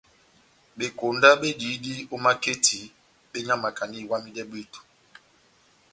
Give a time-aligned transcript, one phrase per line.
[0.77, 2.79] Bekonda bediyidi ó maketi
[3.31, 4.79] benyamakandi iwamidɛ bwíto.